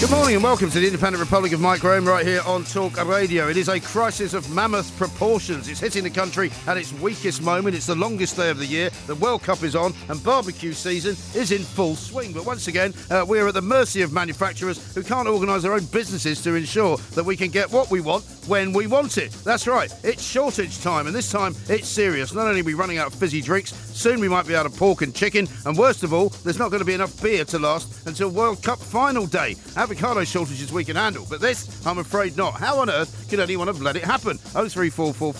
[0.00, 3.48] Good morning and welcome to the Independent Republic of Mike right here on Talk Radio.
[3.48, 5.68] It is a crisis of mammoth proportions.
[5.68, 7.76] It's hitting the country at its weakest moment.
[7.76, 8.88] It's the longest day of the year.
[9.06, 12.32] The World Cup is on and barbecue season is in full swing.
[12.32, 15.74] But once again, uh, we are at the mercy of manufacturers who can't organise their
[15.74, 19.32] own businesses to ensure that we can get what we want when we want it.
[19.44, 22.32] That's right, it's shortage time and this time it's serious.
[22.32, 24.74] Not only are we running out of fizzy drinks, soon we might be out of
[24.76, 27.58] pork and chicken, and worst of all, there's not going to be enough beer to
[27.58, 29.56] last until World Cup final day
[29.90, 32.54] avocado shortages we can handle, but this, I'm afraid not.
[32.54, 34.38] How on earth could anyone have let it happen?
[34.38, 35.34] 0344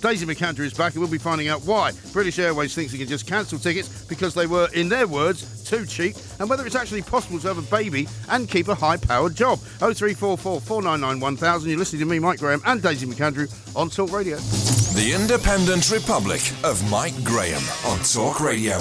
[0.00, 3.08] Daisy McAndrew is back, and we'll be finding out why British Airways thinks it can
[3.08, 7.02] just cancel tickets because they were, in their words, too cheap, and whether it's actually
[7.02, 9.58] possible to have a baby and keep a high powered job.
[9.58, 10.82] 0344
[11.66, 14.36] You're listening to me, Mike Graham, and Daisy McAndrew on Talk Radio.
[14.36, 18.78] The Independent Republic of Mike Graham on Talk Radio.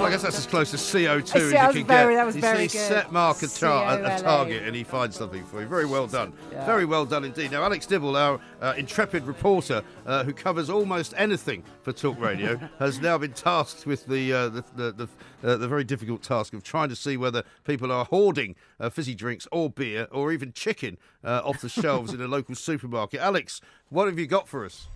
[0.00, 2.16] Well, I guess that's as close as CO2 as you can very- get.
[2.16, 2.88] that was you very see, good.
[2.88, 5.66] set mark a, tar- a, target and he finds something for you.
[5.66, 6.32] Very well done.
[6.50, 6.64] Yeah.
[6.64, 7.50] Very well done indeed.
[7.50, 12.56] Now, Alex Dibble, our uh, intrepid reporter uh, who covers almost anything for Talk Radio,
[12.78, 15.08] has now been tasked with the uh, the, the, the,
[15.52, 19.14] uh, the very difficult task of trying to see whether people are hoarding uh, fizzy
[19.14, 23.20] drinks or beer or even chicken uh, off the shelves in a local supermarket.
[23.20, 24.86] Alex, what have you got for us?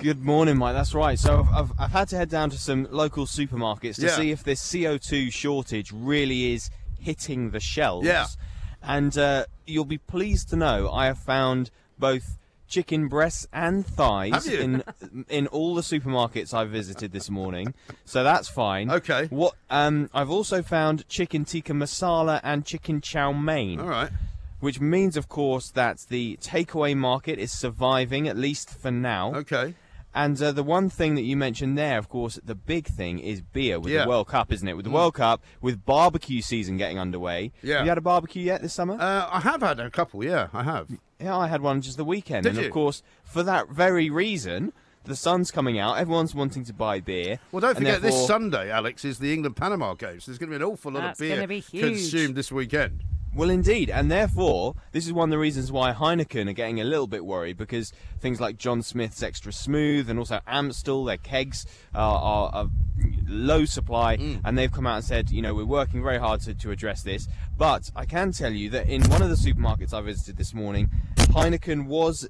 [0.00, 0.74] Good morning, Mike.
[0.74, 1.18] That's right.
[1.18, 4.16] So I've, I've, I've had to head down to some local supermarkets to Yeah.
[4.16, 8.06] see if this CO2 shortage really is hitting the shelves.
[8.06, 8.26] Yeah.
[8.82, 14.46] And uh, you'll be pleased to know I have found both chicken breasts and thighs
[14.46, 14.82] in
[15.28, 17.74] in all the supermarkets I've visited this morning.
[18.06, 18.90] So that's fine.
[18.90, 19.26] Okay.
[19.26, 24.10] What um, I've also found chicken tikka masala and chicken chow mein All right.
[24.60, 29.34] which means, of course, that the takeaway market is surviving, at least for now.
[29.34, 29.74] Okay.
[30.12, 33.40] And uh, the one thing that you mentioned there, of course, the big thing is
[33.40, 34.02] beer with Yeah.
[34.02, 34.74] the World Cup, isn't it?
[34.74, 34.94] With the Mm.
[34.94, 37.52] World Cup, with barbecue season getting underway.
[37.62, 37.76] Yeah.
[37.76, 38.94] Have you had a barbecue yet this summer?
[38.94, 40.88] Uh, I have had a couple, yeah, I have.
[41.20, 42.42] yeah, I had one just the weekend.
[42.42, 42.66] Did and you?
[42.66, 44.72] of course, for that very reason,
[45.04, 47.38] the sun's coming out, everyone's wanting to buy beer.
[47.52, 50.26] Well, don't and forget this Sunday, Alex, is the England Panama games.
[50.26, 53.04] There's going to be an awful lot That's of beer gonna be consumed this weekend.
[53.34, 56.84] Well, indeed, and therefore, this is one of the reasons why Heineken are getting a
[56.84, 61.64] little bit worried because things like John Smith's Extra Smooth and also Amstel, their kegs
[61.94, 62.70] are, are, are
[63.28, 64.40] low supply, Mm.
[64.44, 67.02] and they've come out and said, you know, we're working very hard to, to address
[67.02, 67.28] this.
[67.56, 70.90] But I can tell you that in one of the supermarkets I visited this morning,
[71.16, 72.28] Heineken was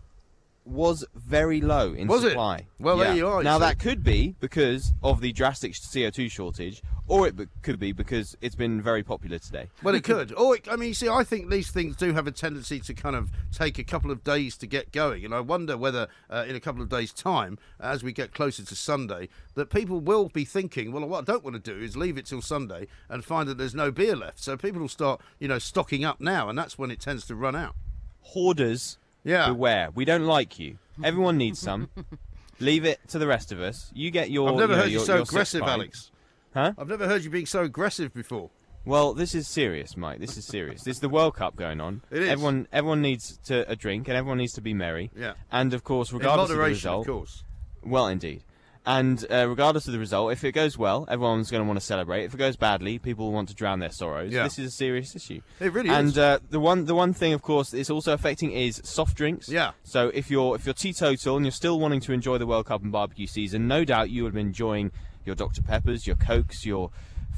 [0.64, 2.30] was very low in Was it?
[2.30, 2.66] supply.
[2.78, 3.64] Well, there you are, Now see.
[3.64, 8.54] that could be because of the drastic CO2 shortage, or it could be because it's
[8.54, 9.68] been very popular today.
[9.82, 10.32] Well, it could.
[10.34, 12.94] Or, it, I mean, you see, I think these things do have a tendency to
[12.94, 15.24] kind of take a couple of days to get going.
[15.24, 18.64] And I wonder whether, uh, in a couple of days' time, as we get closer
[18.64, 21.96] to Sunday, that people will be thinking, well, what I don't want to do is
[21.96, 24.38] leave it till Sunday and find that there's no beer left.
[24.38, 27.34] So people will start, you know, stocking up now, and that's when it tends to
[27.34, 27.74] run out.
[28.22, 29.48] hoarders Yeah.
[29.48, 31.88] beware we don't like you everyone needs some
[32.60, 34.90] leave it to the rest of us you get your I've never you know, heard
[34.90, 35.62] you your- so your aggressive.
[35.62, 36.10] Alex.
[36.54, 38.50] huh I've never heard you being so aggressive before.
[38.84, 42.02] well this is serious mike this is serious this is the world cup going on
[42.10, 42.28] It is.
[42.30, 45.34] everyone everyone needs to a drink and everyone needs to be merry Yeah.
[45.50, 47.44] and of course In regardless of the result of course.
[47.82, 48.42] well indeed
[48.86, 51.84] And uh, regardless of the result, if it goes well, everyone's going to want to
[51.84, 52.24] celebrate.
[52.24, 54.32] If it goes badly, people will want to drown their sorrows.
[54.32, 54.44] Yeah.
[54.44, 55.42] This is a serious issue.
[55.60, 56.18] It really and, is.
[56.18, 59.48] uh, the one, the one thing, of course, it's also affecting is soft drinks.
[59.50, 59.72] Yeah.
[59.84, 62.82] So if you're if you're teetotal and you're still wanting to enjoy the World Cup
[62.82, 64.92] and barbecue season, no doubt you would have been enjoying
[65.26, 66.90] your Dr Peppers, your Cokes, your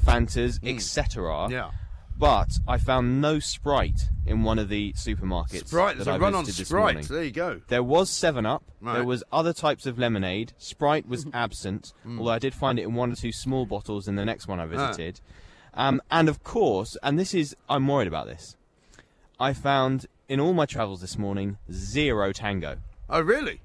[0.05, 1.23] Fantas, etc.
[1.23, 1.51] Mm.
[1.51, 1.71] Yeah.
[2.17, 5.67] But I found no Sprite in one of the supermarkets.
[5.67, 6.81] Sprite, there's a I run on Sprite.
[6.95, 7.05] morning.
[7.09, 7.61] There you go.
[7.67, 8.63] There was Seven Up.
[8.79, 8.93] Right.
[8.95, 10.53] There was other types of lemonade.
[10.57, 12.19] Sprite was absent, Mm.
[12.19, 14.59] although I did find it in one or two small bottles in the next one
[14.59, 14.67] I Ah.
[14.67, 15.19] visited.
[15.73, 18.55] Um, and of course, and this is I'm worried about this.
[19.39, 22.77] I found in all my travels this morning zero Tango.
[23.09, 23.61] Oh, really?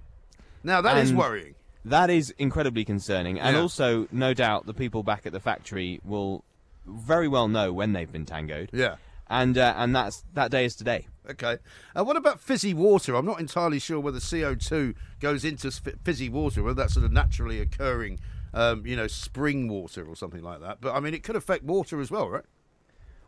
[0.64, 1.54] Now that is And- worrying.
[1.84, 3.62] That is incredibly concerning, and Yeah.
[3.62, 6.44] also, no doubt, the people back at the factory will
[6.88, 8.70] very well know when they've been tangoed.
[8.72, 8.96] Yeah.
[9.28, 11.06] and uh, and that's that day is today.
[11.30, 11.58] Okay.
[11.94, 13.14] Uh, what about fizzy water?
[13.14, 15.70] I'm not entirely sure whether CO2 goes into
[16.02, 18.18] fizzy water, whether that's sort of naturally occurring,
[18.54, 20.80] um, you know, spring water or something like that.
[20.80, 22.44] But I mean, it could affect water as well, right?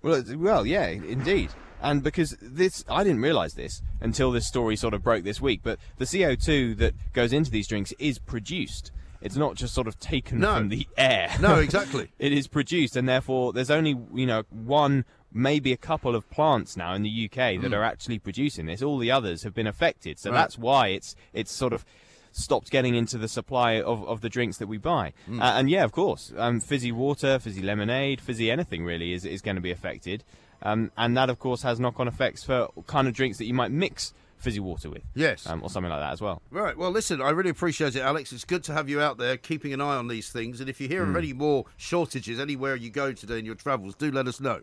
[0.03, 1.51] Well, well, yeah, indeed.
[1.83, 5.61] And because this, I didn't realise this until this story sort of broke this week.
[5.63, 8.93] But the CO2 that goes into these drinks is produced.
[9.21, 10.55] It's not just sort of taken No.
[10.57, 11.31] from the air.
[11.41, 12.09] No, exactly.
[12.19, 16.77] it is produced, and therefore there's only you know one, maybe a couple of plants
[16.77, 18.83] now in the UK that are actually producing this.
[18.83, 20.31] All the others have been affected, so.
[20.31, 20.37] Right.
[20.39, 21.85] that's why it's it's sort of
[22.33, 25.13] stopped getting into the supply of, of the drinks that we buy.
[25.27, 25.43] Hmm.
[25.43, 29.43] Uh, and yeah, of course, um, fizzy water, fizzy lemonade, fizzy anything really is is
[29.43, 30.23] going to be affected.
[30.63, 33.71] Um, and that, of course, has knock-on effects for kind of drinks that you might
[33.71, 35.03] mix fizzy water with.
[35.15, 35.47] Yes.
[35.47, 36.43] Um, or something like that as well.
[36.51, 36.77] Right.
[36.77, 38.33] Well, listen, I really appreciate it, Alex.
[38.33, 40.61] It's good to have you out there keeping an eye on these things.
[40.61, 41.11] And if you hear Hmm.
[41.11, 44.63] of any more shortages anywhere you go today in your travels, do let us know.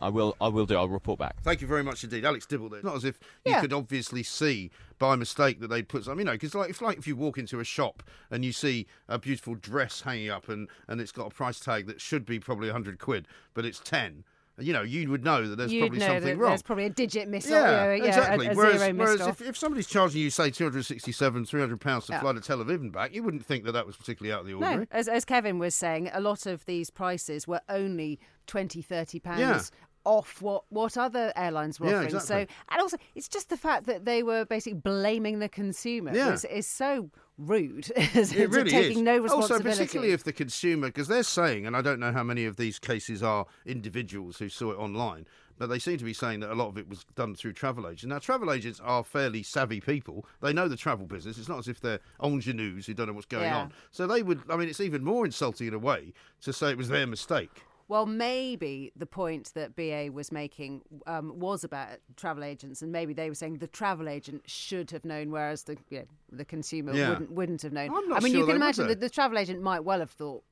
[0.00, 0.36] I will.
[0.42, 0.76] I will do.
[0.76, 1.36] I'll report back.
[1.42, 2.68] Thank you very much indeed, Alex Dibble.
[2.68, 2.80] There.
[2.80, 6.24] It's not as if you could obviously see by mistake that they put some, you
[6.26, 9.18] know, because like it's like if you walk into a shop and you see a
[9.18, 12.68] beautiful dress hanging up and and it's got a price tag that should be probably
[12.68, 14.24] hundred quid, but it's ten.
[14.58, 16.50] You know, you would know that there's You'd probably something wrong.
[16.50, 18.46] there's probably a digit miss yeah, or, yeah, exactly.
[18.46, 22.20] a, a whereas, whereas if, if somebody's charging you, say, 267, 300 pounds to Yeah.
[22.20, 24.46] fly to Tel Aviv and back, you wouldn't think that that was particularly out of
[24.46, 24.86] the No, ordinary.
[24.90, 29.40] as, as Kevin was saying, a lot of these prices were only 20, 30 pounds
[29.40, 29.60] Yeah.
[30.06, 32.14] off what, what other airlines were Yeah, offering.
[32.14, 32.46] exactly.
[32.48, 36.32] So, and also, it's just the fact that they were basically blaming the consumer Yeah.
[36.32, 37.90] is, is so rude.
[37.96, 39.02] It really taking is.
[39.02, 42.44] no Also, particularly if the consumer, because they're saying, and I don't know how many
[42.44, 45.26] of these cases are individuals who saw it online,
[45.58, 47.86] but they seem to be saying that a lot of it was done through travel
[47.86, 48.04] agents.
[48.04, 50.26] Now, travel agents are fairly savvy people.
[50.42, 51.38] They know the travel business.
[51.38, 53.58] It's not as if they're ingenues who don't know what's going Yeah.
[53.58, 53.72] on.
[53.90, 56.12] So they would, I mean, it's even more insulting in a way
[56.42, 57.64] to say it was their mistake.
[57.88, 63.12] Well, maybe the point that BA was making um, was about travel agents, and maybe
[63.12, 66.92] they were saying the travel agent should have known, whereas the you know, the consumer
[66.94, 67.10] Yeah.
[67.10, 67.90] wouldn't wouldn't have known.
[67.94, 70.10] I'm not I mean, sure you can imagine that the travel agent might well have
[70.10, 70.42] thought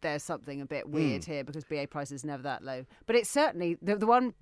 [0.00, 2.84] there's something a bit weird here because BA price is never that low.
[3.06, 4.34] But it's certainly the the one.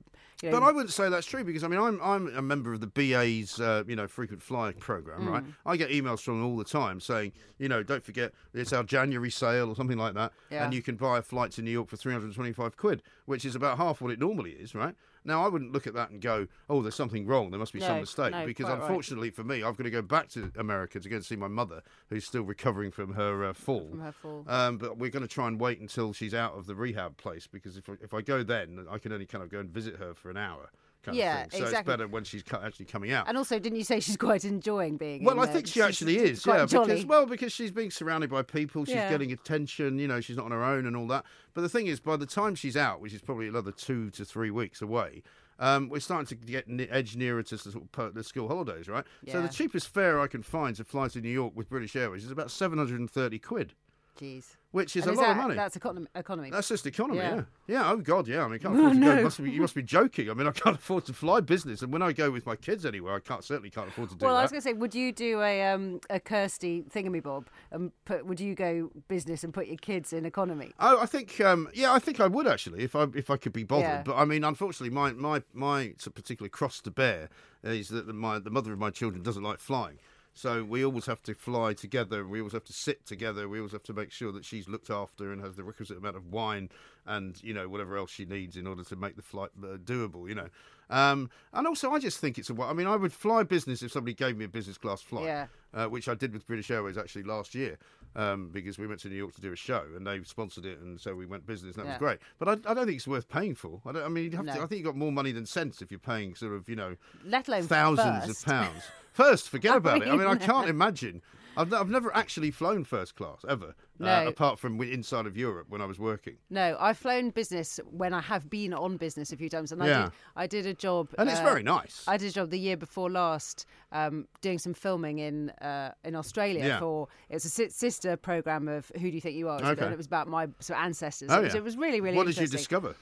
[0.42, 2.72] You know, But I wouldn't say that's true because I mean I'm I'm a member
[2.72, 5.44] of the BA's uh, you know frequent flyer program, right?
[5.44, 5.54] Mm.
[5.64, 8.82] I get emails from them all the time saying you know don't forget it's our
[8.84, 10.64] January sale or something like that, Yeah.
[10.64, 13.78] and you can buy a flight to New York for 325 quid, which is about
[13.78, 14.94] half what it normally is, right?
[15.26, 17.50] Now I wouldn't look at that and go, oh, there's something wrong.
[17.50, 18.88] There must be some mistake no, because quite right.
[18.88, 21.48] unfortunately for me, I've got to go back to America to go and see my
[21.48, 23.88] mother who's still recovering from her uh, fall.
[23.90, 24.44] From her fall.
[24.48, 27.46] Um, but we're going to try and wait until she's out of the rehab place
[27.46, 30.14] because if if I go then, I can only kind of go and visit her
[30.14, 30.70] for an hour.
[31.06, 31.60] Kind Yeah, of thing.
[31.60, 31.92] So exactly.
[31.92, 33.28] it's better when she's actually coming out.
[33.28, 35.22] and also, didn't you say she's quite enjoying being?
[35.24, 36.66] well, I think she actually is, yeah.
[36.66, 36.86] jolly.
[36.88, 39.08] Because well, because she's being surrounded by people, she's Yeah.
[39.08, 39.98] getting attention.
[39.98, 41.24] You know, she's not on her own and all that.
[41.54, 44.24] But the thing is, by the time she's out, which is probably another two to
[44.24, 45.22] three weeks away,
[45.60, 48.88] um, we're starting to get ne- edge nearer to sort of per- the school holidays,
[48.88, 49.04] right?
[49.30, 52.24] So the cheapest fare I can find to fly to New York with British Airways
[52.24, 53.72] is about seven hundred and thirty quid,
[54.18, 54.56] Jeez.
[54.72, 55.54] which is And a lot that, of money.
[55.54, 56.06] That's economy.
[56.14, 56.50] economy.
[56.50, 57.34] That's just economy, yeah.
[57.36, 57.42] Yeah.
[57.68, 57.90] yeah.
[57.90, 58.42] oh God, yeah.
[58.44, 59.16] I mean, I can't Oh, afford to no.
[59.16, 59.22] go.
[59.22, 60.30] Must be, you must be joking.
[60.30, 62.84] I mean, I can't afford to fly business, and when I go with my kids
[62.86, 64.26] anywhere, I can't certainly can't afford to do it.
[64.26, 64.40] well, that.
[64.40, 68.26] I was going to say, would you do a um, a Kirsty thingamabob and put?
[68.26, 70.72] Would you go business and put your kids in economy?
[70.80, 73.52] Oh, I think, um, yeah, I think I would actually if I if I could
[73.52, 73.84] be bothered.
[73.86, 74.02] Yeah.
[74.04, 77.28] But I mean, unfortunately, my my my particular cross to bear
[77.62, 79.98] is that the- my the mother of my children doesn't like flying.
[80.36, 82.26] So we always have to fly together.
[82.28, 83.48] We always have to sit together.
[83.48, 86.16] We always have to make sure that she's looked after and has the requisite amount
[86.16, 86.68] of wine
[87.06, 90.28] and you know whatever else she needs in order to make the flight uh, doable.
[90.28, 90.48] You know,
[90.90, 92.62] um, and also I just think it's a.
[92.62, 95.46] I mean, I would fly business if somebody gave me a business class flight Yeah.
[95.72, 97.78] uh, which I did with British Airways actually last year,
[98.16, 100.78] um, because we went to New York to do a show and they sponsored it,
[100.80, 102.18] and so we went business, and that was great.
[102.38, 103.80] But I, I don't think it's worth paying for.
[103.86, 105.90] I, don't, I mean, have to, I think you've got more money than sense if
[105.90, 108.40] you're paying sort of, you know, Let alone thousands first.
[108.40, 108.82] of pounds.
[109.12, 110.08] First, forget I about it.
[110.08, 111.22] I mean, I can't imagine.
[111.56, 114.08] I've, I've never actually flown first class ever, No.
[114.08, 116.36] uh, apart from inside of Europe when I was working.
[116.50, 119.86] No, I've flown business when I have been on business a few times, and I
[119.86, 120.12] did.
[120.36, 122.04] I did a job, And it's uh, very nice.
[122.06, 126.14] I did a job the year before last, um, doing some filming in uh, in
[126.14, 126.78] Australia Yeah.
[126.78, 129.60] for it's a sister program of Who Do You Think You Are?
[129.62, 129.84] Okay.
[129.84, 131.30] And it was about my sort of ancestors.
[131.30, 131.58] Oh, it, was, yeah.
[131.60, 132.16] it was really really.
[132.16, 132.94] What did you discover?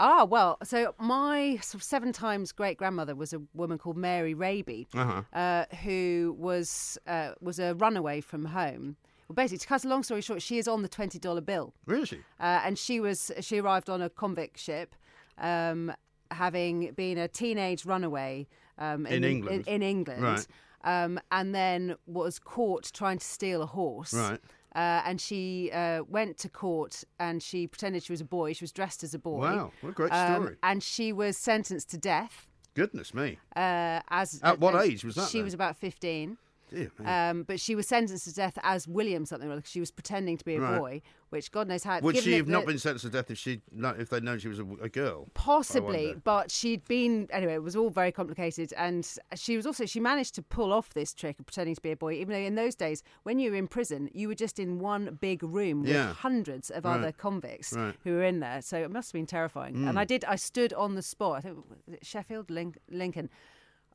[0.00, 4.34] Ah, well, so my sort of seven times great grandmother was a woman called Mary
[4.34, 5.22] Reibey, Uh-huh.
[5.32, 8.96] uh, who was uh, was a runaway from home.
[9.28, 11.72] Well, basically, to cut a long story short, she is on the twenty dollar bill,
[11.86, 12.18] Really?
[12.40, 14.94] uh, and she was she arrived on a convict ship,
[15.38, 15.92] um,
[16.30, 18.48] having been a teenage runaway
[18.78, 19.66] um, In England.
[19.68, 20.46] In, in England, Right.
[20.82, 24.12] um, and then was caught trying to steal a horse.
[24.12, 24.40] Right.
[24.74, 28.52] Uh, and she uh, went to court and she pretended she was a boy.
[28.52, 29.38] She was dressed as a boy.
[29.40, 30.56] Wow, what a great Um, story.
[30.62, 32.48] and she was sentenced to death.
[32.74, 33.38] Goodness me.
[33.54, 35.44] Uh, as At what age was that She then?
[35.44, 36.38] was about fifteen.
[36.74, 36.90] Dear.
[37.04, 40.36] Um, but she was sentenced to death as William something or other she was pretending
[40.38, 40.78] to be a Right.
[40.78, 42.00] boy, which God knows how.
[42.00, 43.60] Would she have not been sentenced to death if she
[43.98, 45.28] if they'd known she was a, a girl?
[45.34, 47.54] Possibly, but she'd been anyway.
[47.54, 51.14] It was all very complicated, and she was also she managed to pull off this
[51.14, 52.14] trick of pretending to be a boy.
[52.14, 55.16] Even though in those days, when you were in prison, you were just in one
[55.20, 56.12] big room with Yeah.
[56.12, 56.98] hundreds of Right.
[56.98, 57.94] other convicts Right.
[58.04, 58.60] who were in there.
[58.62, 59.74] So it must have been terrifying.
[59.76, 59.88] Mm.
[59.90, 60.24] And I did.
[60.24, 61.36] I stood on the spot.
[61.38, 63.30] I think was it Sheffield, Link, Lincoln,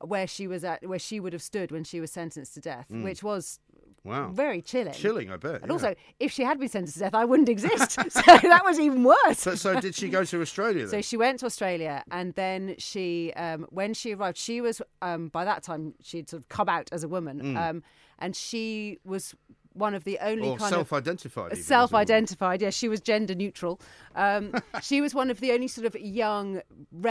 [0.01, 2.87] where she was at, where she would have stood when she was sentenced to death,
[2.91, 3.03] Mm.
[3.03, 3.59] which was
[4.05, 4.29] Wow.
[4.29, 4.93] very chilling.
[4.93, 5.55] Chilling, I bet.
[5.61, 5.73] And yeah.
[5.73, 7.91] also, if she had been sentenced to death, I wouldn't exist.
[8.09, 9.39] so that was even worse.
[9.39, 10.89] So, so did she go to Australia then?
[10.89, 15.27] So she went to Australia, and then she, um, when she arrived, she was um,
[15.27, 17.57] by that time she'd sort of come out as a woman, Mm.
[17.69, 17.83] um,
[18.19, 19.35] and she was
[19.79, 21.51] one of the only or kind self-identified.
[21.53, 22.61] even, self-identified.
[22.61, 23.79] Yeah, she was gender neutral.
[24.15, 26.61] Um, she was one of the only sort of young,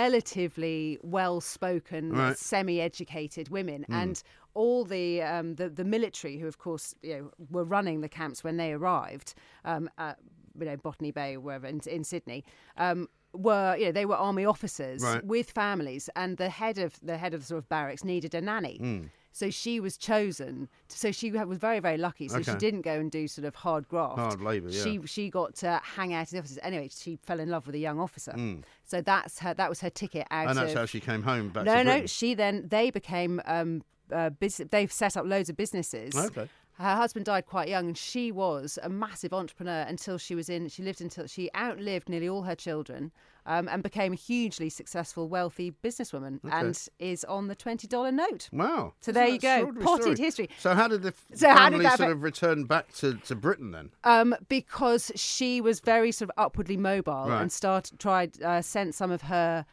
[0.09, 2.39] relatively well-spoken, Right.
[2.39, 3.95] semi-educated women, Mm.
[4.03, 4.23] and
[4.55, 8.43] all the, um, the the military, who of course you know were running the camps
[8.43, 9.35] when they arrived,
[9.65, 10.19] um, at,
[10.59, 12.45] you know Botany Bay or wherever in, in Sydney.
[12.77, 15.25] Um, were you know they were army officers Right.
[15.25, 18.41] with families, and the head of the head of the sort of barracks needed a
[18.41, 18.79] nanny.
[18.83, 19.11] Mm.
[19.33, 20.69] So she was chosen.
[20.89, 22.29] So she was very, very lucky.
[22.29, 24.19] So she didn't go and do sort of hard graft.
[24.19, 24.83] Hard labour, yeah.
[24.83, 26.59] She she got to hang out in the offices.
[26.63, 28.33] Anyway, she fell in love with a young officer.
[28.33, 28.65] Mm.
[28.85, 29.55] So that's her.
[29.55, 30.49] That was her ticket out.
[30.49, 32.07] And that's of, how she came home back no, no.
[32.07, 33.83] She then they became um,
[34.13, 36.17] uh, bus- They've set up loads of businesses.
[36.17, 36.49] Okay.
[36.79, 40.69] Her husband died quite young, and she was a massive entrepreneur until she was in.
[40.69, 43.11] She lived until she outlived nearly all her children,
[43.47, 46.57] um, and became a hugely successful, wealthy businesswoman, Okay.
[46.57, 48.49] and is on the twenty dollar note.
[48.53, 48.93] Wow.
[49.01, 50.17] So Isn't there you go, potted story?
[50.17, 50.51] history.
[50.59, 53.35] So how did the So how did family that sort of return back to, to
[53.35, 53.91] Britain then?
[54.05, 57.43] Um, because she was very sort of upwardly mobile Right.
[57.43, 59.67] and started tried uh, sent some of her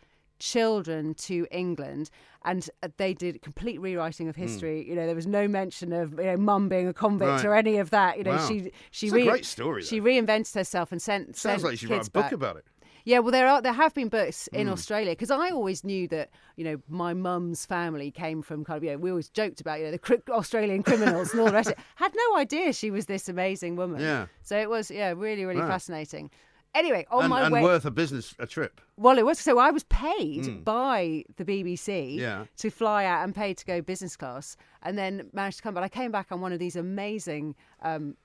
[0.52, 2.10] children to England,
[2.44, 4.88] and uh, they did a complete rewriting of history.
[4.88, 7.36] You know, there was no mention of you know, mum being a convict Hmm.
[7.38, 7.46] Right.
[7.46, 8.18] or any of that.
[8.18, 8.48] You know, Wow.
[8.48, 11.36] she she a great story, She reinvented herself and sent.
[11.36, 12.32] Sounds sent like write kids a book back.
[12.32, 12.66] about it.
[13.08, 14.72] Yeah, well, there are there have been books in Mm.
[14.72, 18.84] Australia because I always knew that you know my mum's family came from kind of
[18.84, 21.54] you know we always joked about you know the cri- Australian criminals and all the
[21.54, 21.72] rest.
[21.96, 24.02] Had no idea she was this amazing woman.
[24.02, 24.26] Yeah.
[24.42, 26.32] So it was yeah really really fascinating.
[26.76, 27.64] Anyway, on and my and way.
[27.64, 28.82] worth a business a trip.
[28.98, 30.64] Well, it was so I was paid Mm.
[30.66, 32.46] by the BBC Yeah.
[32.58, 35.74] to fly out and paid to go business class, and then managed to come.
[35.74, 37.56] But I came back on one of these amazing.
[37.82, 38.18] Um,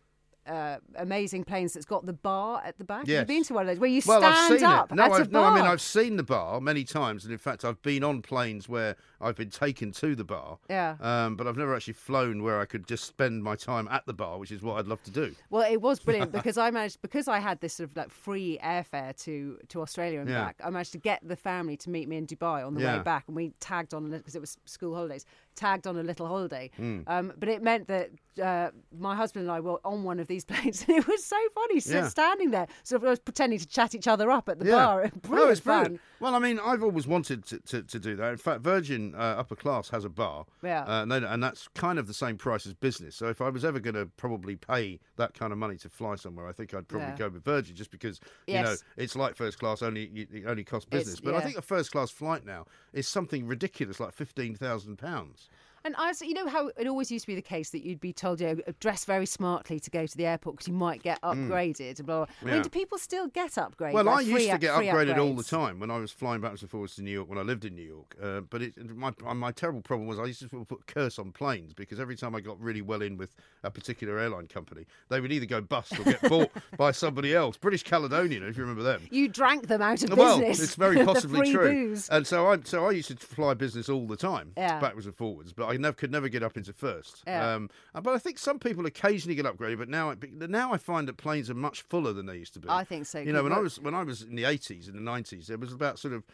[0.51, 3.07] uh, amazing planes that's got the bar at the back.
[3.07, 4.95] Have you been to one of those where you well, stand up it.
[4.97, 5.65] No, I've, no, I mean?
[5.65, 9.37] I've seen the bar many times, and in fact, I've been on planes where I've
[9.37, 10.59] been taken to the bar.
[10.69, 10.97] Yeah.
[11.01, 14.13] Um, but I've never actually flown where I could just spend my time at the
[14.13, 15.35] bar, which is what I'd love to do.
[15.51, 18.59] Well, it was brilliant because I managed because I had this sort of like free
[18.63, 20.45] airfare to to Australia and Yeah.
[20.47, 20.61] back.
[20.65, 22.97] I managed to get the family to meet me in Dubai on the Yeah.
[22.99, 25.25] way back, and we tagged on because it was school holidays.
[25.55, 27.05] Tagged on a little holiday, Mm.
[27.07, 28.11] um, but it meant that
[28.43, 31.37] uh, my husband and I were on one of these planes, and it was so
[31.55, 32.09] funny Yeah.
[32.09, 34.73] standing there, sort of pretending to chat each other up at the yeah.
[34.87, 35.03] bar.
[35.15, 35.83] no, Brilliant it's fun.
[35.83, 36.01] brilliant.
[36.21, 38.31] Well, I mean, I've always wanted to, to, to do that.
[38.33, 40.45] In fact, Virgin uh, Upper Class has a bar.
[40.63, 40.83] Yeah.
[40.85, 43.17] Uh, and, they, and that's kind of the same price as business.
[43.17, 46.17] So if I was ever going to probably pay that kind of money to fly
[46.17, 47.17] somewhere, I think I'd probably Yeah.
[47.17, 50.87] go with Virgin just because, you know, it's like first class, only it only costs
[50.91, 51.21] It's- business.
[51.21, 55.49] but I think a first class flight now is something ridiculous, like £15,000.
[55.85, 58.01] And I, was- you know how it always used to be the case that you'd
[58.01, 61.03] be told, you know, dress very smartly to go to the airport because you might
[61.03, 61.99] get upgraded.
[61.99, 62.35] and Blah, blah.
[62.43, 62.53] I Mm.
[62.53, 63.93] Mean, do people still get upgraded?
[63.95, 66.41] Well, like I used to up- get upgraded all the time when I was flying
[66.41, 68.15] backwards and forwards to New York when I lived in New York.
[68.23, 71.73] Uh, but it, my my terrible problem was I used to put curse on planes
[71.73, 73.35] because every time I got really well in with
[73.65, 77.57] a particular airline company, they would either go bust or get bought by somebody else.
[77.57, 79.03] British Caledonian, if you remember them.
[79.11, 80.61] You drank them out of Well, business.
[80.61, 81.89] it's very possibly true.
[81.91, 82.09] booze.
[82.11, 84.79] And so I so I used to fly business all the time, Yeah.
[84.81, 85.53] backwards and forwards.
[85.53, 87.23] But I never could never get up into first.
[87.27, 87.55] Yeah.
[87.55, 89.79] Um, uh, but I think some people occasionally get upgraded.
[89.79, 90.15] But now,
[90.49, 92.69] now I find that planes are much fuller than they used to be.
[92.69, 94.97] I think so, You know, when I was when I was in the eighties and
[94.97, 96.25] the nineties, there was about sort of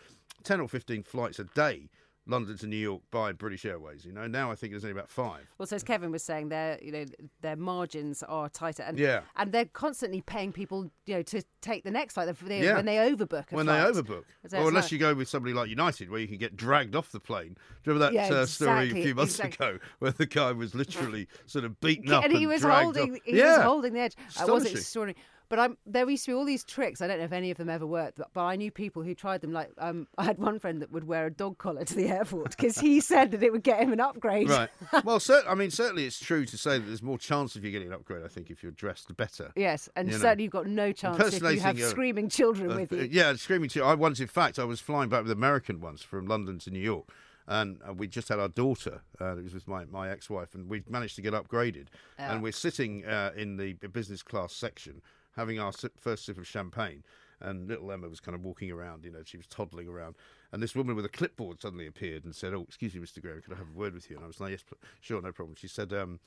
[0.43, 1.89] ten or fifteen flights a day,
[2.27, 4.05] London to New York by British Airways.
[4.05, 5.47] You know, now I think there's only about five.
[5.59, 7.05] Well, so as Kevin was saying, their you know
[7.41, 9.21] their margins are tighter, and Yeah.
[9.37, 12.75] and they're constantly paying people you know to take the next flight they, Yeah.
[12.75, 13.51] when they overbook.
[13.53, 13.93] When flight.
[13.95, 14.25] they overbook.
[14.49, 16.97] So or unless like- you go with somebody like United, where you can get dragged
[16.97, 17.57] off the plane.
[17.85, 19.67] Do you remember that Yeah, uh, story a few months exactly.
[19.67, 23.19] ago where the guy was literally sort of beaten up and he was holding off?
[23.25, 23.57] he yeah.
[23.59, 24.15] was holding the edge.
[24.41, 25.17] It was extraordinary.
[25.49, 27.01] But I'm, there used to be all these tricks.
[27.01, 29.15] I don't know if any of them ever worked, but, but I knew people who
[29.15, 29.53] tried them.
[29.53, 32.57] Like um, I had one friend that would wear a dog collar to the airport
[32.57, 34.49] because he said that it would get him an upgrade.
[34.49, 34.69] Right.
[35.05, 37.71] Well, cer- I mean, certainly it's true to say that there's more chance of you
[37.71, 38.25] getting an upgrade.
[38.25, 39.53] I think if you're dressed better.
[39.57, 40.21] Yes, and You know.
[40.21, 43.09] certainly you've got no chance if you have screaming children Uh, with you.
[43.11, 46.27] Yeah, screaming to I once, in fact, I was flying back with American once from
[46.27, 47.07] London to New York,
[47.47, 49.03] and uh, we just had our daughter.
[49.21, 51.87] Uh, it was with my, my ex wife, and we managed to get upgraded.
[52.19, 55.03] And we're sitting uh, in the business class section,
[55.37, 57.05] having our first sip of champagne.
[57.41, 60.15] And little Emma was kind of walking around, you know, she was toddling around.
[60.53, 63.21] And this woman with a clipboard suddenly appeared and said, Oh, excuse me, Mr.
[63.21, 64.17] Graham, could I have a word with you?
[64.17, 64.65] And I was like, Yes,
[65.01, 65.55] sure, no problem.
[65.55, 66.19] She said, um,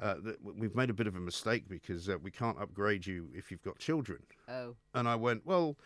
[0.00, 3.50] uh, we've made a bit of a mistake because uh, we can't upgrade you if
[3.50, 4.20] you've got children.
[4.48, 4.74] Oh.
[4.94, 5.76] And I went, well,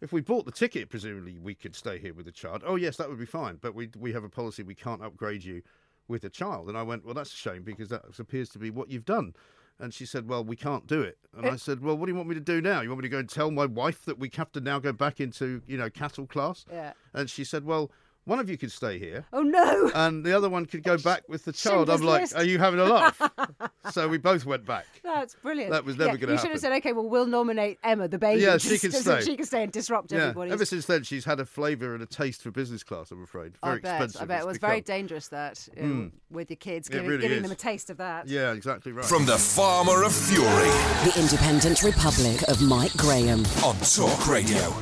[0.00, 2.62] if we bought the ticket, presumably we could stay here with a child.
[2.66, 3.58] Oh, yes, that would be fine.
[3.60, 5.62] But we we have a policy we can't upgrade you
[6.08, 6.68] with a child.
[6.68, 9.34] And I went, well, that's a shame because that appears to be what you've done.
[9.78, 11.18] And she said, well, we can't do it.
[11.36, 11.56] And I eh.
[11.56, 12.82] said, well, what do you want me to do now?
[12.82, 14.92] You want me to go and tell my wife that we have to now go
[14.92, 16.64] back into, you know, cattle class?
[16.70, 16.92] Yeah.
[17.14, 17.90] And she said, well,
[18.24, 19.24] one of you could stay here.
[19.32, 19.90] Oh no!
[19.94, 21.90] And the other one could go back with the child.
[21.90, 22.36] I'm like, List.
[22.36, 23.20] are you having a laugh?
[23.90, 24.86] so we both went back.
[25.02, 25.72] That's brilliant.
[25.72, 26.34] That was never Yeah, gonna happen.
[26.34, 28.42] You should have said, okay, well, we'll nominate Emma, the baby.
[28.42, 29.22] Yeah, she can stay.
[29.22, 30.50] She can stay and disrupt everybody.
[30.50, 33.10] Ever since then, she's had a flavour and a taste for business class.
[33.10, 33.54] I'm afraid.
[33.62, 33.94] Very I bet.
[33.94, 34.22] expensive.
[34.22, 37.22] I bet it's it was very dangerous that you know, with your kids, giving, really
[37.22, 38.28] giving them a taste of that.
[38.28, 39.04] Yeah, exactly right.
[39.04, 43.40] From the Farmer of Fury The Independent Republic of Mike Graham.
[43.64, 44.81] on Talk Radio.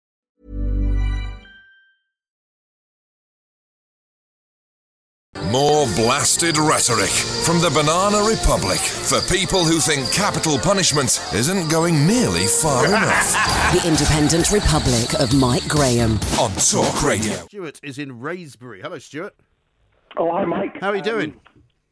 [5.49, 12.05] More blasted rhetoric from the Banana Republic for people who think capital punishment isn't going
[12.05, 13.33] nearly far enough.
[13.73, 16.19] The Independent Republic of Mike Graham.
[16.39, 17.33] On Talk Radio.
[17.47, 18.81] Stuart is in Wraysbury.
[18.83, 19.35] Hello, Stuart.
[20.15, 20.79] Oh, hi, Mike.
[20.79, 21.33] How are you doing?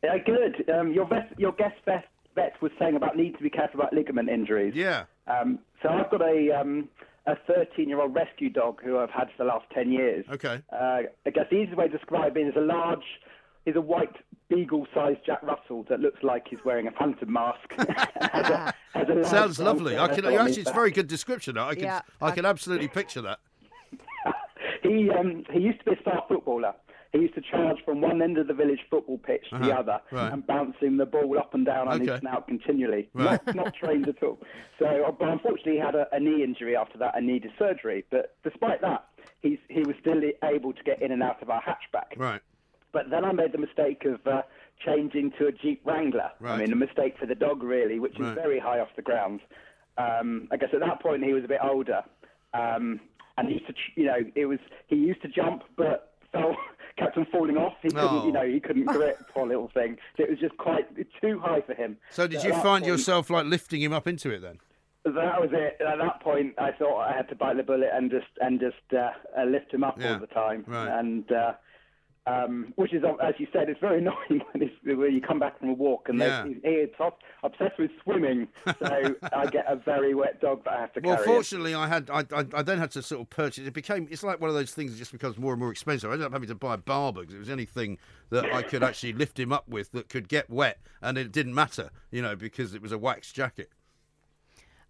[0.04, 0.70] Yeah, good.
[0.70, 3.94] Um, your vet, your guest vet, vet was saying about need to be careful about
[3.94, 4.74] ligament injuries.
[4.76, 5.06] Yeah.
[5.26, 6.88] Um, so I've got a um,
[7.26, 10.26] a 13 year old rescue dog who I've had for the last 10 years.
[10.32, 10.62] Okay.
[10.72, 13.04] Uh, I guess the easiest way to describe him is a large,
[13.70, 14.16] is a white
[14.50, 17.60] beagle-sized Jack Russell that looks like he's wearing a phantom mask.
[17.78, 19.98] has a, has a Sounds lovely.
[19.98, 21.58] I can actually, it's a very good description.
[21.58, 23.40] I can, Yeah, I can absolutely picture that.
[24.82, 26.74] He um, he used to be a star footballer.
[27.12, 29.80] He used to charge from one end of the village football pitch to the Uh-huh,
[29.82, 30.32] other right.
[30.32, 32.12] and bouncing the ball up and down on Okay.
[32.12, 33.10] his snout continually.
[33.14, 33.46] Right.
[33.48, 34.40] Not, not trained at all.
[34.80, 38.06] So, uh, but unfortunately, he had a, a knee injury after that and needed surgery.
[38.10, 39.06] But despite that,
[39.42, 42.16] he's he was still able to get in and out of our hatchback.
[42.18, 42.42] Right.
[42.92, 44.42] But then I made the mistake of uh,
[44.84, 46.32] changing to a Jeep Wrangler.
[46.44, 48.30] I mean, a mistake for the dog, really, which Right.
[48.30, 49.42] is very high off the ground.
[49.98, 52.04] Um, I guess at that point he was a bit older,
[52.54, 53.00] um,
[53.38, 56.56] and he used to, you know, it was he used to jump, but fell,
[56.98, 57.74] kept on falling off.
[57.82, 58.26] He couldn't, Oh.
[58.26, 59.98] you know, he couldn't grip, poor little thing.
[60.18, 60.88] So it was just quite
[61.22, 61.98] too high for him.
[62.12, 64.60] So did you find point- yourself like lifting him up into it then?
[65.06, 65.82] that was it.
[65.82, 68.76] At that point, I thought I had to bite the bullet and just and just
[68.94, 70.64] uh, uh, lift him up Yeah, all the time.
[70.68, 71.00] right.
[71.00, 71.54] And uh,
[72.30, 75.60] um, which is, as you said, it's very annoying when, it's, when you come back
[75.60, 76.44] from a walk and Yeah.
[76.44, 78.48] there's he is top- obsessed with swimming.
[78.66, 81.28] So I get a very wet dog that I have to Well, carry.
[81.28, 81.34] him.
[81.34, 83.66] fortunately, I had I, I, I then had to sort of purchase.
[83.68, 86.10] It became it's like one of those things that just becomes more and more expensive.
[86.10, 87.98] I ended up having to buy a Barbour because it was anything
[88.30, 91.56] that I could actually lift him up with that could get wet, and it didn't
[91.56, 93.70] matter, you know, because it was a wax jacket.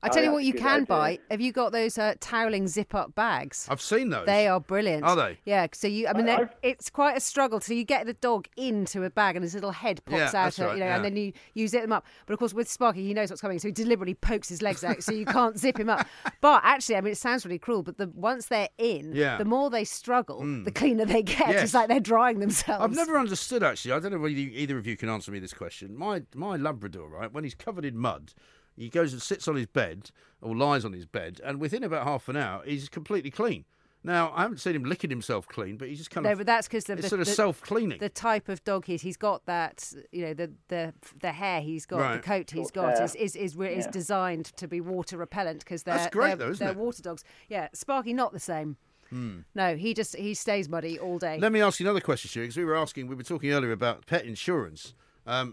[0.02, 1.20] I tell you Oh, what, you can good buy.
[1.30, 3.68] Have you got those uh, toweling zip-up bags?
[3.70, 4.26] I've seen those.
[4.26, 5.04] They are brilliant.
[5.04, 5.38] Are they?
[5.46, 5.68] Yeah.
[5.74, 7.60] So you, I mean, I- it's quite a struggle.
[7.60, 10.32] So you get the dog into a bag, and his little head pops Yeah, out,
[10.32, 10.96] that's uh, right, you know, yeah.
[10.96, 12.06] and then you you zip them up.
[12.26, 14.84] But of course, with Sparky, he knows what's coming, so he deliberately pokes his legs
[14.86, 16.08] out, so you can't zip him up.
[16.42, 19.38] But actually, I mean, it sounds really cruel, but the once they're in, Yeah.
[19.38, 21.50] the more they struggle, the cleaner they get.
[21.50, 21.64] Yes.
[21.64, 22.82] It's like they're drying themselves.
[22.82, 23.92] I've never understood actually.
[23.92, 25.98] I don't know whether you, either of you can answer me this question.
[25.98, 28.34] My my Labrador, right, when he's covered in mud,
[28.80, 30.12] he goes and sits on his bed
[30.42, 33.66] or lies on his bed, and within about half an hour, he's completely clean.
[34.02, 36.48] Now I haven't seen him licking himself clean, but he's just kind No, of but
[36.48, 38.00] that's because the, it's the, sort of the- self-cleaning.
[38.00, 41.60] The type of dog he is, he's got that, you know, the the the hair
[41.60, 43.04] he's got, the coat he's got hair.
[43.04, 43.92] is is is, re- is Yeah.
[43.92, 46.78] designed to be water repellent because they're That's great they're, though, isn't they're it?
[46.78, 46.82] Hmm.
[46.82, 47.26] water dogs.
[47.50, 48.78] Yeah, Sparky not the same.
[49.12, 51.38] No, he just he stays muddy all day.
[51.40, 53.72] Let me ask you another question, Stuart, because we were asking, we were talking earlier
[53.74, 54.94] about pet insurance.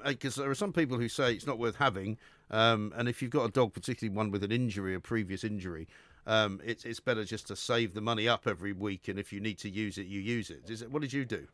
[0.07, 2.17] Because there are some people who say it's not worth having,
[2.51, 5.89] um, and if you've got a dog, particularly one with an injury, a previous injury,
[6.27, 9.41] um, it's it's better just to save the money up every week, and if you
[9.41, 10.69] need to use it, you use it.
[10.69, 11.47] Is it what did you do?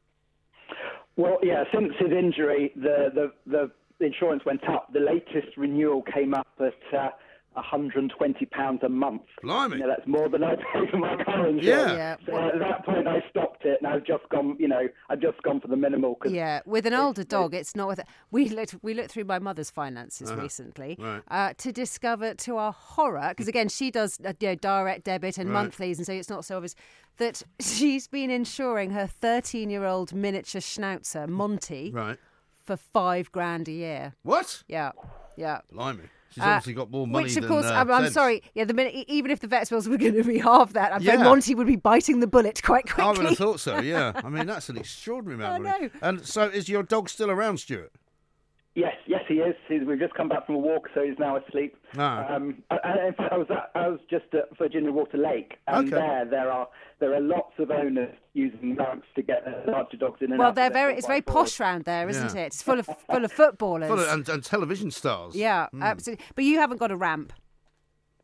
[1.16, 4.92] Well, yeah, since his injury, the, the, the insurance went up.
[4.92, 7.08] The latest renewal came up at uh,
[7.56, 9.22] £120 a month.
[9.42, 9.76] Blimey.
[9.76, 11.62] You know, that's more than I pay for my car insurance.
[11.62, 11.92] Yeah.
[11.94, 12.16] Yeah.
[12.26, 15.42] So at that point, I stopped it, and I've just gone, you know, I've just
[15.42, 16.14] gone for the minimal.
[16.16, 18.06] Cause Yeah, with an older dog, it's not worth it.
[18.30, 20.40] We looked, we looked through my mother's finances Uh-huh.
[20.42, 21.22] recently Right.
[21.28, 25.38] uh, to discover, to our horror, because again, she does uh, you know, direct debit
[25.38, 25.62] and Right.
[25.62, 26.74] monthlies, and so it's not so obvious
[27.18, 32.18] that she's been insuring her 13 year old miniature schnauzer, Monty, Right.
[32.64, 34.14] for five grand a year.
[34.22, 34.62] What?
[34.68, 34.92] Yeah,
[35.36, 35.60] yeah.
[35.70, 36.04] Blimey.
[36.34, 38.42] She's Uh, obviously got more money Which, of than, course, uh, I'm, I'm sorry.
[38.54, 41.02] Yeah, the minute, even if the vet's bills were going to be half that, I'm
[41.02, 41.24] afraid Yeah.
[41.24, 43.04] Monty would be biting the bullet quite quickly.
[43.04, 43.80] I would have thought so.
[43.80, 44.12] Yeah.
[44.24, 45.90] I mean, that's an extraordinary amount I know.
[46.00, 47.92] And so, is your dog still around, Stuart?
[48.74, 49.54] Yes, yes, he is.
[49.68, 51.76] He's, we've just come back from a walk, so he's now asleep.
[51.98, 52.34] Ah.
[52.34, 55.88] Um, and in fact, I was at, I was just at Virginia Water Lake, and
[55.92, 55.96] Okay.
[56.00, 60.30] there there are there are lots of owners using ramps to get larger dogs in
[60.30, 60.50] and well, out.
[60.50, 60.94] of they're very.
[60.96, 61.26] It's very 4x4s.
[61.34, 62.42] posh round there, isn't Yeah.
[62.44, 62.46] it?
[62.46, 63.88] It's full of full of footballers.
[63.90, 65.36] Full of- and, and television stars.
[65.36, 65.82] yeah, Mm.
[65.82, 66.24] absolutely.
[66.34, 67.34] But you haven't got a ramp.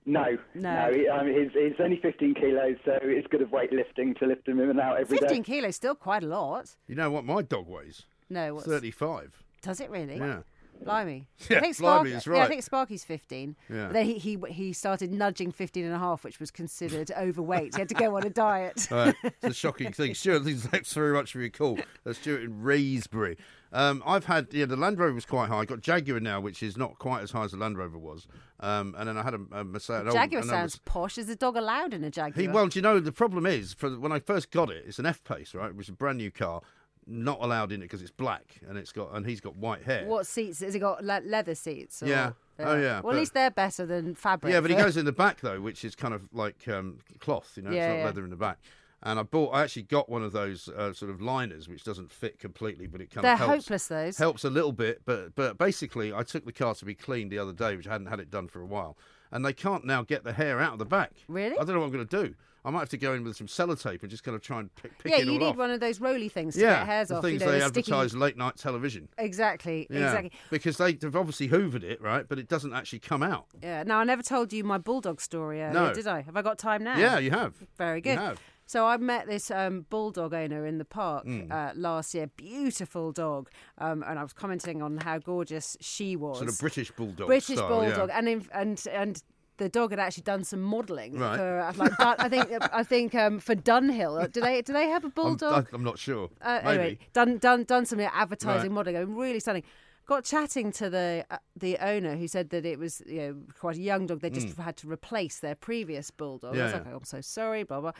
[0.06, 0.90] No, No.
[0.90, 4.48] He, I mean, he's, he's only 15 kilos, so it's good of weightlifting to lift
[4.48, 5.26] him in and out every day.
[5.26, 6.74] Fifteen kilos, still quite a lot.
[6.86, 8.06] You know what my dog weighs?
[8.30, 9.44] No, what's, 35.
[9.62, 10.18] Does it really?
[10.18, 10.40] Yeah.
[10.84, 11.26] Blimey.
[11.50, 13.56] Yeah, I think blimey Sparky, is Yeah, I think Sparky's 15.
[13.68, 13.86] Yeah.
[13.86, 17.74] But then he, he he started nudging 15 and a half, which was considered overweight.
[17.74, 18.86] He had to go on a diet.
[18.90, 19.14] Right.
[19.22, 20.14] It's a shocking thing.
[20.14, 21.78] Stuart, thanks very much for your call.
[22.04, 23.36] That's Stuart in Wraysbury.
[23.70, 25.58] Um, I've had, yeah, the Land Rover was quite high.
[25.58, 28.26] I've got Jaguar now, which is not quite as high as the Land Rover was.
[28.60, 30.12] Um, and then I had a, a Mercedes.
[30.12, 31.18] Jaguar old sounds posh.
[31.18, 32.40] Is the dog allowed in a Jaguar?
[32.40, 34.98] He, well, do you know the problem is for when I first got it, it's
[34.98, 35.68] an F Pace, right?
[35.68, 36.62] It was a brand new car,
[37.08, 40.04] not allowed in it because it's black and it's got and he's got white hair.
[40.06, 40.60] What seats?
[40.60, 42.02] Has he got le- leather seats?
[42.02, 42.32] Or, Yeah.
[42.60, 44.52] Oh, yeah, Well, but- at least they're better than fabric.
[44.52, 47.52] Yeah, but he goes in the back though, which is kind of like um, cloth,
[47.56, 48.04] you know, Yeah, it's not yeah.
[48.06, 48.58] leather in the back.
[49.00, 52.10] And I bought, I actually got one of those uh, sort of liners, which doesn't
[52.10, 53.64] fit completely, but it kind They're of helps.
[53.66, 54.18] hopeless, those.
[54.18, 57.38] Helps a little bit, but but basically, I took the car to be cleaned the
[57.38, 58.98] other day, which I hadn't had it done for a while,
[59.30, 61.12] and they can't now get the hair out of the back.
[61.28, 61.54] Really?
[61.54, 62.34] I don't know what I'm going to do.
[62.68, 64.74] I might have to go in with some sellotape and just kind of try and
[64.74, 65.56] pick, pick yeah, you need off.
[65.56, 67.22] one of those roly things to yeah, get hairs the off.
[67.24, 69.08] things you know, they the sticky- advertise late night television.
[69.16, 70.32] Exactly, Yeah, exactly.
[70.50, 72.28] Because they, they've obviously hoovered it, right?
[72.28, 73.46] But it doesn't actually come out.
[73.62, 73.84] Yeah.
[73.84, 75.94] Now I never told you my bulldog story earlier, No.
[75.94, 76.20] did I?
[76.20, 76.98] Have I got time now?
[76.98, 77.54] Yeah, you have.
[77.78, 78.18] Very good.
[78.18, 78.38] have.
[78.66, 81.50] So I met this um, bulldog owner in the park Mm.
[81.50, 82.26] uh, last year.
[82.36, 86.36] Beautiful dog, um, and I was commenting on how gorgeous she was.
[86.36, 87.28] Sort of British bulldog.
[87.28, 87.88] British style, yeah.
[87.96, 89.22] bulldog, and in, and and
[89.58, 91.36] the dog had actually done some modelling Right.
[91.36, 94.32] for uh, like I think I think um, for Dunhill.
[94.32, 95.68] Do they do they have a I'm, bulldog?
[95.72, 96.30] I'm not sure.
[96.40, 98.72] Uh, anyway, done done done some advertising Right.
[98.72, 99.64] modelling, and really stunning.
[100.06, 103.76] Got chatting to the uh, the owner who said that it was you know quite
[103.76, 104.20] a young dog.
[104.20, 104.64] They just Mm.
[104.64, 106.54] had to replace their previous bulldog.
[106.54, 106.92] I Yeah, was like, yeah.
[106.94, 107.92] "Oh, I'm so sorry, blah blah.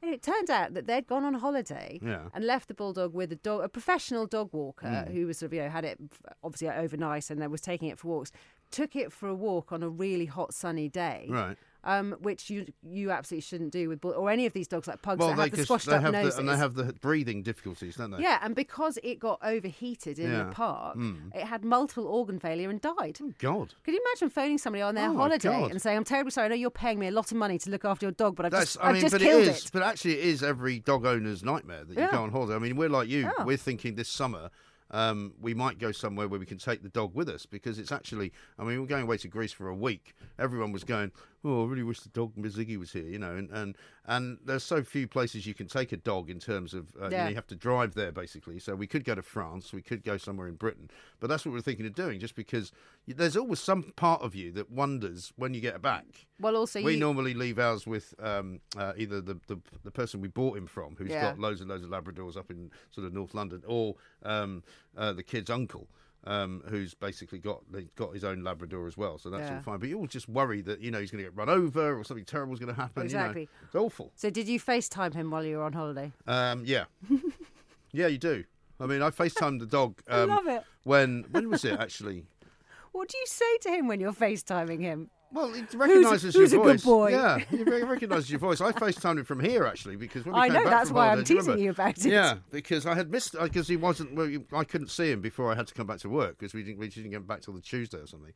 [0.00, 2.28] And it turned out that they'd gone on holiday Yeah.
[2.32, 5.12] and left the bulldog with a dog, a professional dog walker Mm.
[5.12, 5.98] who was sort of you know had it
[6.44, 8.30] obviously overnight and then was taking it for walks.
[8.70, 11.56] Took it for a walk on a really hot sunny day, Right.
[11.84, 15.00] Um, which you you absolutely shouldn't do with bull- or any of these dogs like
[15.00, 16.34] pugs well, that they, have the squashed up have noses.
[16.34, 18.18] the, and they have the breathing difficulties, don't they?
[18.20, 20.42] yeah, and because it got overheated in Yeah.
[20.44, 21.34] the park, Mm.
[21.34, 23.18] it had multiple organ failure and died.
[23.38, 23.74] God.
[23.84, 26.46] Could you imagine phoning somebody on their Oh, holiday and saying, "I'm terribly sorry.
[26.46, 28.44] I know you're paying me a lot of money to look after your dog, but
[28.44, 29.64] I've That's, just, I I've mean, just but killed it is.
[29.66, 32.10] it." But actually, it is every dog owner's nightmare that you Yeah.
[32.10, 32.56] go on holiday.
[32.56, 33.20] I mean, we're like you.
[33.20, 33.44] Yeah.
[33.44, 34.50] We're thinking this summer
[34.90, 37.92] um, we might go somewhere where we can take the dog with us because it's
[37.92, 38.32] actually.
[38.58, 40.14] I mean, we're going away to Greece for a week.
[40.38, 41.12] Everyone was going.
[41.44, 43.06] Oh, I really wish the dog Ziggy was here.
[43.06, 46.38] You know, and and and there's so few places you can take a dog in
[46.38, 48.58] terms of uh, you, know, you have to drive there basically.
[48.58, 49.72] So we could go to France.
[49.72, 50.90] We could go somewhere in Britain.
[51.20, 52.20] But that's what we're thinking of doing.
[52.20, 52.72] Just because
[53.06, 56.27] there's always some part of you that wonders when you get back.
[56.40, 60.20] Well, also we you- normally leave ours with um, uh, either the, the the person
[60.20, 61.22] we bought him from, who's Yeah.
[61.22, 64.62] got loads and loads of Labradors up in sort of North London, or um,
[64.96, 65.88] uh, the kid's uncle.
[66.24, 67.62] Um, who's basically got
[67.94, 69.56] got his own Labrador as well, so that's Yeah.
[69.56, 69.78] all fine.
[69.78, 72.02] But you all just worry that you know he's going to get run over or
[72.02, 73.04] something terrible is going to happen.
[73.08, 73.20] you know.
[73.20, 73.48] Exactly.
[73.64, 74.10] it's awful.
[74.16, 76.10] So, did you FaceTime him while you were on holiday?
[76.26, 76.86] Um, yeah,
[77.92, 78.44] yeah, you do.
[78.80, 80.00] I mean, I FaceTimed the dog.
[80.08, 80.64] Um, love it.
[80.82, 82.26] When when was it actually?
[82.92, 85.10] What do you say to him when you're FaceTiming him?
[85.32, 86.84] Well, he recognises your who's your a good voice.
[86.84, 87.10] boy?
[87.10, 88.60] Yeah, he recognises your voice.
[88.60, 90.96] I FaceTimed him from here actually because when we I came know, back that's from
[90.96, 91.64] why I'm holiday, do you teasing remember?
[91.64, 92.06] you about it.
[92.06, 94.14] Yeah, because I had missed because he wasn't.
[94.14, 96.62] Well, I couldn't see him before I had to come back to work because we
[96.62, 98.32] didn't we didn't get back till the Tuesday or something.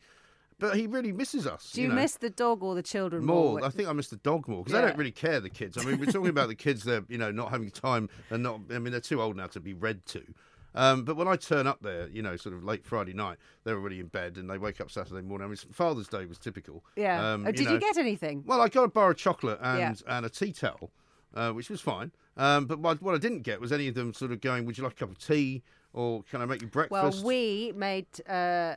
[0.59, 1.73] But he really misses us.
[1.73, 1.95] Do you, know.
[1.97, 3.59] miss the dog or the children more?
[3.59, 3.65] more?
[3.65, 4.83] I think I miss the dog more because Yeah.
[4.83, 5.41] they don't really care.
[5.41, 5.77] The kids.
[5.77, 6.85] I mean, we're talking about the kids.
[6.85, 8.61] They're you know not having time and not.
[8.71, 10.23] I mean, they're too old now to be read to.
[10.75, 13.77] Um, but when I turn up there, you know, sort of late Friday night, they're
[13.77, 15.45] already in bed and they wake up Saturday morning.
[15.47, 16.85] I mean, Father's Day was typical.
[16.97, 17.33] Yeah.
[17.35, 17.73] Um, Oh, did know.
[17.73, 18.43] you get anything?
[18.47, 20.17] Well, I got a bar of chocolate and, Yeah.
[20.17, 20.91] and a tea towel,
[21.35, 22.13] uh, which was fine.
[22.37, 24.79] Um, but what, what I didn't get was any of them sort of going, "Would
[24.79, 27.19] you like a cup of tea?" or "Can I make you breakfast?
[27.19, 28.77] Well, we made uh,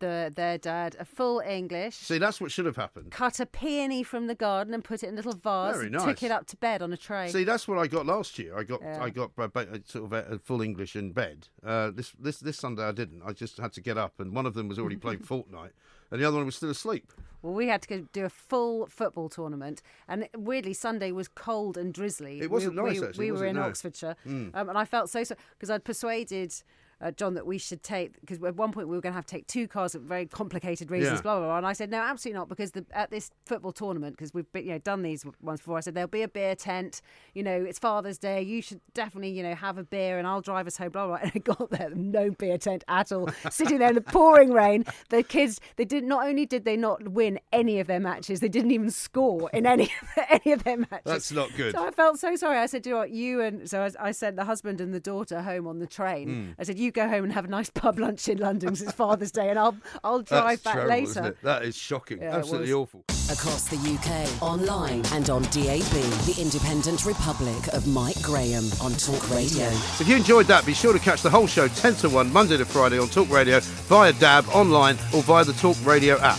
[0.00, 1.94] the their dad a full English.
[1.96, 3.10] See, that's what should have happened.
[3.10, 5.76] Cut a peony from the garden and put it in a little vase.
[5.76, 6.04] Very nice.
[6.04, 7.28] Took it up to bed on a tray.
[7.28, 8.56] See, that's what I got last year.
[8.56, 9.02] I got Yeah.
[9.02, 9.48] I got uh,
[9.84, 11.48] sort of a, a full English in bed.
[11.64, 13.22] Uh, this this this Sunday I didn't.
[13.24, 15.72] I just had to get up, and one of them was already playing Fortnite,
[16.10, 17.12] and the other one was still asleep.
[17.42, 21.76] Well, we had to go do a full football tournament, and weirdly, Sunday was cold
[21.78, 22.40] and drizzly.
[22.40, 23.62] It wasn't we, nice, we, actually, We were in No.
[23.62, 24.50] Oxfordshire, Mm.
[24.54, 26.52] um, and I felt so so because I'd persuaded.
[27.00, 29.26] Uh, John, that we should take because at one point we were going to have
[29.26, 31.22] to take two cars for very complicated reasons, Yeah.
[31.22, 31.56] blah blah blah.
[31.58, 34.64] And I said no, absolutely not, because the, at this football tournament, because we've been,
[34.64, 37.00] you know done these ones before, I said there'll be a beer tent.
[37.34, 38.42] You know, it's Father's Day.
[38.42, 40.90] You should definitely you know have a beer, and I'll drive us home.
[40.90, 41.18] Blah blah.
[41.22, 43.28] And I got there, no beer tent at all.
[43.50, 44.84] Sitting there in the pouring rain.
[45.10, 48.48] The kids, they did not only did they not win any of their matches, they
[48.48, 49.92] didn't even score in any
[50.30, 51.02] any of their matches.
[51.04, 51.74] That's not good.
[51.74, 52.58] So I felt so sorry.
[52.58, 53.10] I said, "Do you know what?
[53.10, 56.28] You and so I, I sent the husband and the daughter home on the train.
[56.28, 56.54] Mm.
[56.58, 58.92] I said, you go home and have a nice pub lunch in London 'cause it's
[58.92, 61.10] Father's Day, and I'll I'll drive That's back terrible, later.
[61.10, 61.36] isn't it?
[61.42, 62.22] That is shocking.
[62.22, 63.04] Yeah, Absolutely awful.
[63.30, 65.82] Across the UK, online and on DAB,
[66.24, 69.66] the independent republic of Mike Graham on Talk Radio.
[70.00, 72.56] If you enjoyed that, be sure to catch the whole show 10 to 1 Monday
[72.56, 76.38] to Friday on Talk Radio via DAB, online, or via the Talk Radio app.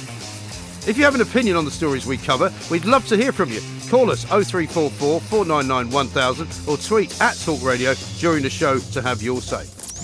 [0.87, 3.51] If you have an opinion on the stories we cover, we'd love to hear from
[3.51, 3.61] you.
[3.89, 9.21] Call us 0344 499 1000 or tweet at Talk Radio during the show to have
[9.21, 9.65] your say.